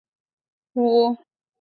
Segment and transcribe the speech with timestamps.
[0.03, 1.21] 该反应的一般式如下。